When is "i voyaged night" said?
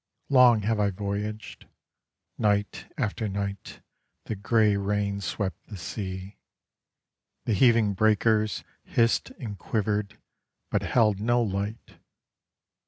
0.79-2.91